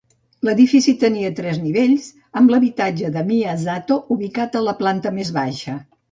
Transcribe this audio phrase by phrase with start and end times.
[0.47, 2.07] L'edifici tenia tres nivells,
[2.41, 5.77] amb l'habitatge de Miyazato ubicat a la planta més alta.